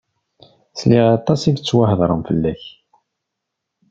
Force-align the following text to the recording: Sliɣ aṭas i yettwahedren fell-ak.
Sliɣ 0.79 1.05
aṭas 1.17 1.41
i 1.43 1.51
yettwahedren 1.51 2.21
fell-ak. 2.27 2.63